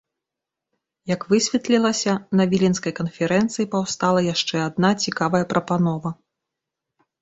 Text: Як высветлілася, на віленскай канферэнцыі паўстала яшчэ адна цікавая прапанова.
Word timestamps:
Як 1.13 1.21
высветлілася, 1.33 2.11
на 2.41 2.49
віленскай 2.55 2.97
канферэнцыі 3.03 3.71
паўстала 3.77 4.27
яшчэ 4.33 4.67
адна 4.69 4.89
цікавая 5.03 5.43
прапанова. 5.57 6.09